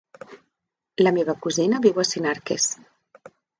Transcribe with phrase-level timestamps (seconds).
[1.07, 2.69] La meva cosina viu a Sinarques.